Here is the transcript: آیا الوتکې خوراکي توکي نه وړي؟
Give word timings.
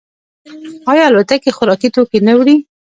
آیا 0.91 1.03
الوتکې 1.07 1.51
خوراکي 1.57 1.89
توکي 1.95 2.19
نه 2.27 2.33
وړي؟ 2.37 2.55